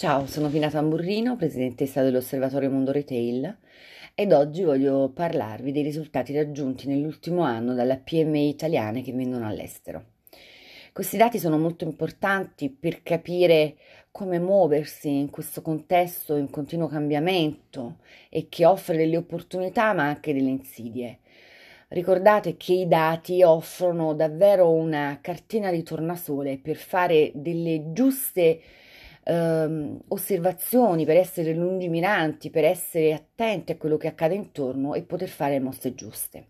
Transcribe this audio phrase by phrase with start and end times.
[0.00, 3.56] Ciao, sono Pina Tamburrino, presidentessa dell'Osservatorio Mondo Retail
[4.14, 10.04] ed oggi voglio parlarvi dei risultati raggiunti nell'ultimo anno dalle PMI italiane che vendono all'estero.
[10.92, 13.74] Questi dati sono molto importanti per capire
[14.12, 17.96] come muoversi in questo contesto in continuo cambiamento
[18.28, 21.18] e che offre delle opportunità ma anche delle insidie.
[21.88, 28.60] Ricordate che i dati offrono davvero una cartina di tornasole per fare delle giuste
[29.28, 35.28] ehm, osservazioni, per essere lungimiranti, per essere attenti a quello che accade intorno e poter
[35.28, 36.46] fare le mosse giuste.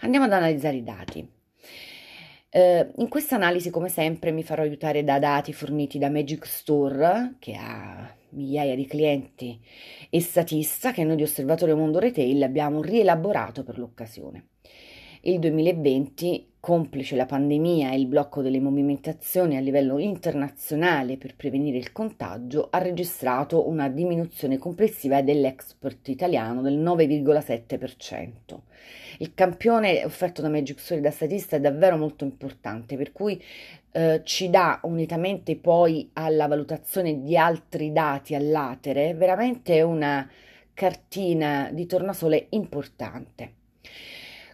[0.00, 1.28] Andiamo ad analizzare i dati.
[2.52, 7.36] Eh, in questa analisi, come sempre, mi farò aiutare da dati forniti da Magic Store,
[7.38, 9.58] che ha migliaia di clienti,
[10.10, 14.48] e Statista, che noi di Osservatorio Mondo Retail abbiamo rielaborato per l'occasione.
[15.22, 21.78] Il 2020, complice la pandemia e il blocco delle movimentazioni a livello internazionale per prevenire
[21.78, 28.58] il contagio, ha registrato una diminuzione complessiva dell'export italiano del 9,7%.
[29.18, 33.42] Il campione offerto da Magic Story da statista è davvero molto importante, per cui
[33.92, 40.30] eh, ci dà unitamente poi alla valutazione di altri dati all'atere veramente una
[40.74, 43.54] cartina di tornasole importante.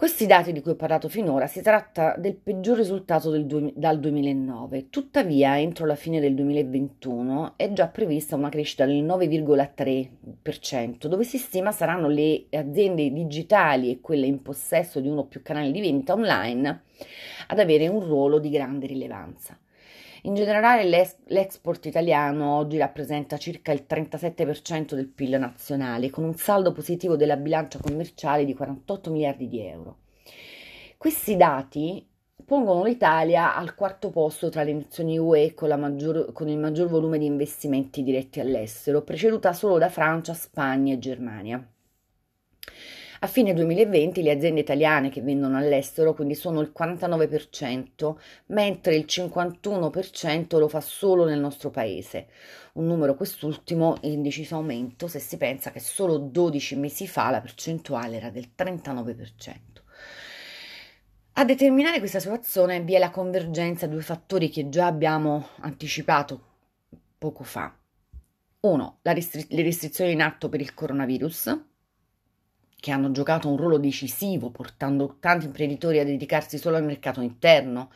[0.00, 4.00] Questi dati di cui ho parlato finora si tratta del peggior risultato del du- dal
[4.00, 11.24] 2009, tuttavia entro la fine del 2021 è già prevista una crescita del 9,3%, dove
[11.24, 15.70] si stima saranno le aziende digitali e quelle in possesso di uno o più canali
[15.70, 16.84] di vendita online
[17.48, 19.58] ad avere un ruolo di grande rilevanza.
[20.24, 20.84] In generale
[21.28, 27.36] l'export italiano oggi rappresenta circa il 37% del PIL nazionale, con un saldo positivo della
[27.36, 29.98] bilancia commerciale di 48 miliardi di euro.
[30.98, 32.06] Questi dati
[32.44, 37.16] pongono l'Italia al quarto posto tra le nazioni UE con, maggior, con il maggior volume
[37.16, 41.66] di investimenti diretti all'estero, preceduta solo da Francia, Spagna e Germania.
[43.22, 48.16] A fine 2020 le aziende italiane che vendono all'estero quindi sono il 49%,
[48.46, 52.28] mentre il 51% lo fa solo nel nostro paese.
[52.74, 57.42] Un numero quest'ultimo in deciso aumento se si pensa che solo 12 mesi fa la
[57.42, 59.56] percentuale era del 39%.
[61.32, 66.40] A determinare questa situazione vi è la convergenza di due fattori che già abbiamo anticipato
[67.18, 67.76] poco fa.
[68.60, 71.68] Uno, restri- le restrizioni in atto per il coronavirus,
[72.80, 77.90] che hanno giocato un ruolo decisivo portando tanti imprenditori a dedicarsi solo al mercato interno,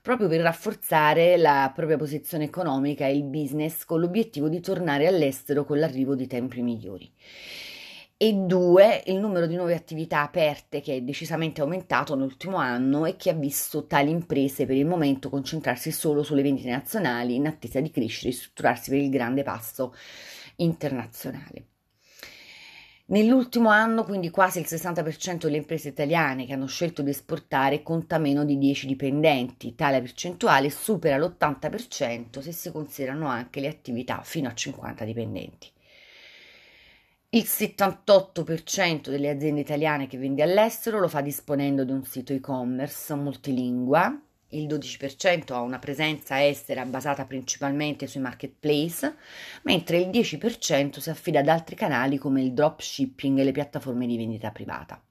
[0.00, 5.64] proprio per rafforzare la propria posizione economica e il business con l'obiettivo di tornare all'estero
[5.64, 7.12] con l'arrivo di tempi migliori.
[8.20, 13.16] E due, il numero di nuove attività aperte che è decisamente aumentato nell'ultimo anno e
[13.16, 17.78] che ha visto tali imprese per il momento concentrarsi solo sulle vendite nazionali in attesa
[17.78, 19.94] di crescere e strutturarsi per il grande passo
[20.56, 21.77] internazionale.
[23.10, 28.18] Nell'ultimo anno, quindi quasi il 60% delle imprese italiane che hanno scelto di esportare conta
[28.18, 29.74] meno di 10 dipendenti.
[29.74, 35.72] Tale percentuale supera l'80% se si considerano anche le attività fino a 50 dipendenti.
[37.30, 43.14] Il 78% delle aziende italiane che vende all'estero lo fa disponendo di un sito e-commerce
[43.14, 44.20] multilingua
[44.50, 49.16] il 12% ha una presenza estera basata principalmente sui marketplace,
[49.62, 54.16] mentre il 10% si affida ad altri canali come il dropshipping e le piattaforme di
[54.16, 55.02] vendita privata.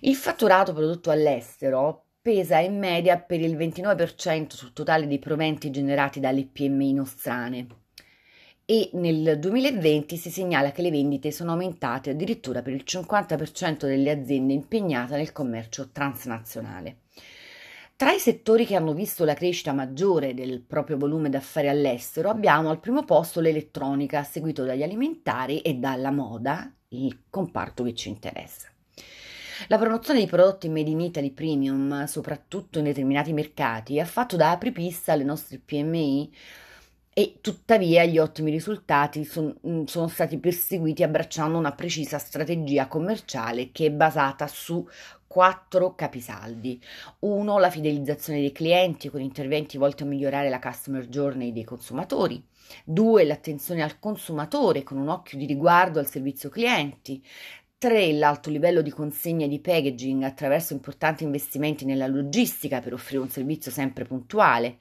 [0.00, 6.20] Il fatturato prodotto all'estero pesa in media per il 29% sul totale dei proventi generati
[6.20, 7.66] dalle PMI nostrane
[8.68, 14.10] e nel 2020 si segnala che le vendite sono aumentate addirittura per il 50% delle
[14.10, 16.96] aziende impegnate nel commercio transnazionale.
[17.98, 22.68] Tra i settori che hanno visto la crescita maggiore del proprio volume d'affari all'estero abbiamo
[22.68, 28.68] al primo posto l'elettronica, seguito dagli alimentari e dalla moda, il comparto che ci interessa.
[29.68, 34.50] La promozione di prodotti made in Italy premium, soprattutto in determinati mercati, ha fatto da
[34.50, 36.30] apripista alle nostre PMI
[37.18, 43.86] e tuttavia gli ottimi risultati son, sono stati perseguiti abbracciando una precisa strategia commerciale che
[43.86, 44.86] è basata su
[45.36, 46.82] quattro capisaldi.
[47.18, 52.42] Uno, la fidelizzazione dei clienti con interventi volti a migliorare la customer journey dei consumatori.
[52.82, 57.22] Due, l'attenzione al consumatore con un occhio di riguardo al servizio clienti.
[57.76, 58.14] 3.
[58.14, 63.70] L'alto livello di consegna di packaging attraverso importanti investimenti nella logistica per offrire un servizio
[63.70, 64.78] sempre puntuale.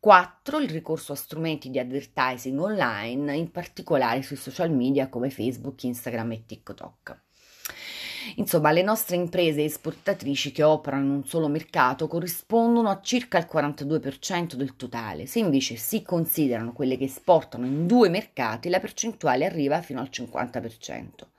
[0.00, 0.58] 4.
[0.58, 6.32] Il ricorso a strumenti di advertising online, in particolare sui social media come Facebook, Instagram
[6.32, 7.20] e TikTok.
[8.36, 13.48] Insomma, le nostre imprese esportatrici che operano in un solo mercato corrispondono a circa il
[13.50, 15.26] 42% del totale.
[15.26, 20.10] Se invece si considerano quelle che esportano in due mercati, la percentuale arriva fino al
[20.10, 21.31] 50%.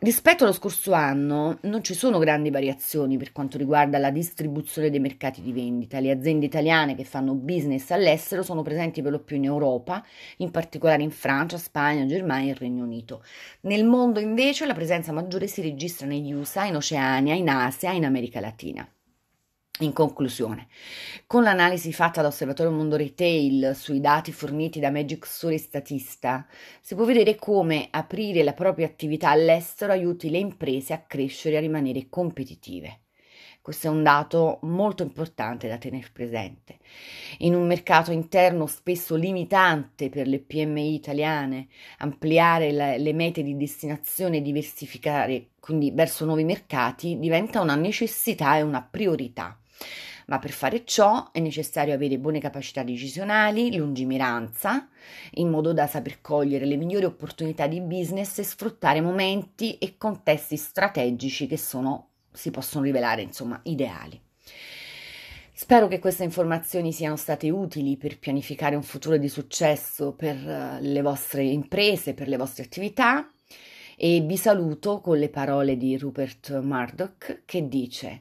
[0.00, 5.00] Rispetto allo scorso anno non ci sono grandi variazioni per quanto riguarda la distribuzione dei
[5.00, 5.98] mercati di vendita.
[5.98, 10.04] Le aziende italiane che fanno business all'estero sono presenti per lo più in Europa,
[10.36, 13.24] in particolare in Francia, Spagna, Germania e Regno Unito.
[13.62, 17.96] Nel mondo invece la presenza maggiore si registra negli USA, in Oceania, in Asia e
[17.96, 18.88] in America Latina.
[19.80, 20.66] In conclusione,
[21.28, 26.44] con l'analisi fatta da Osservatorio Mondo Retail sui dati forniti da Magic Story Statista,
[26.80, 31.58] si può vedere come aprire la propria attività all'estero aiuti le imprese a crescere e
[31.58, 33.02] a rimanere competitive.
[33.62, 36.78] Questo è un dato molto importante da tenere presente.
[37.38, 43.56] In un mercato interno spesso limitante per le PMI italiane, ampliare la, le mete di
[43.56, 49.58] destinazione e diversificare quindi verso nuovi mercati diventa una necessità e una priorità.
[50.26, 54.88] Ma per fare ciò è necessario avere buone capacità decisionali, lungimiranza,
[55.32, 60.56] in modo da saper cogliere le migliori opportunità di business e sfruttare momenti e contesti
[60.56, 64.20] strategici che sono, si possono rivelare insomma ideali.
[65.60, 70.78] Spero che queste informazioni siano state utili per pianificare un futuro di successo per eh,
[70.80, 73.28] le vostre imprese, per le vostre attività
[73.96, 78.20] e vi saluto con le parole di Rupert Murdoch che dice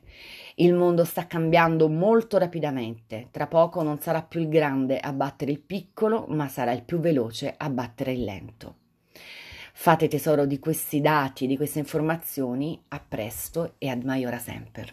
[0.59, 5.51] il mondo sta cambiando molto rapidamente, tra poco non sarà più il grande a battere
[5.51, 8.75] il piccolo, ma sarà il più veloce a battere il lento.
[9.74, 14.92] Fate tesoro di questi dati, di queste informazioni, a presto e ad maiora semper.